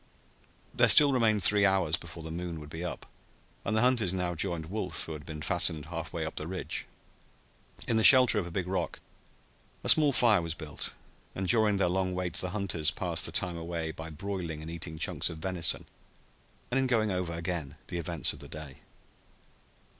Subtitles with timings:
[0.73, 3.05] There still remained three hours before the moon would be up,
[3.63, 6.87] and the hunters now joined Wolf, who had been fastened half way up the ridge.
[7.87, 8.99] In the shelter of a big rock
[9.83, 10.91] a small fire was built,
[11.35, 14.97] and during their long wait the hunters passed the time away by broiling and eating
[14.97, 15.85] chunks of venison
[16.71, 18.77] and in going over again the events of the day.